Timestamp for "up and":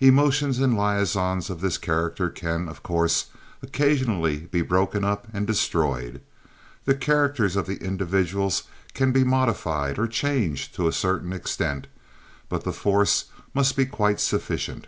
5.04-5.46